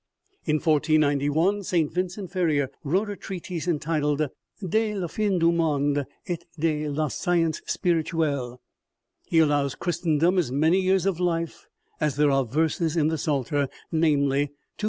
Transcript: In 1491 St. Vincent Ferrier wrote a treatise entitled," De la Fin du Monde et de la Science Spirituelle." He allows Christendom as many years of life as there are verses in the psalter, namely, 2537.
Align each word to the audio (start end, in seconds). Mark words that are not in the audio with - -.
In 0.45 0.55
1491 0.55 1.61
St. 1.61 1.93
Vincent 1.93 2.31
Ferrier 2.31 2.71
wrote 2.83 3.11
a 3.11 3.15
treatise 3.15 3.67
entitled," 3.67 4.27
De 4.67 4.95
la 4.95 5.05
Fin 5.05 5.37
du 5.37 5.51
Monde 5.51 6.07
et 6.27 6.43
de 6.57 6.89
la 6.89 7.07
Science 7.07 7.61
Spirituelle." 7.67 8.59
He 9.27 9.37
allows 9.37 9.75
Christendom 9.75 10.39
as 10.39 10.51
many 10.51 10.79
years 10.81 11.05
of 11.05 11.19
life 11.19 11.67
as 11.99 12.15
there 12.15 12.31
are 12.31 12.43
verses 12.45 12.97
in 12.97 13.09
the 13.09 13.17
psalter, 13.19 13.69
namely, 13.91 14.47
2537. 14.47 14.57